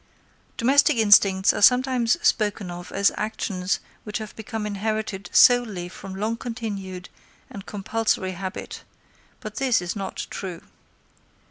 [0.57, 6.37] Domestic instincts are sometimes spoken of as actions which have become inherited solely from long
[6.37, 7.07] continued
[7.51, 8.83] and compulsory habit,
[9.41, 10.63] but this is not true.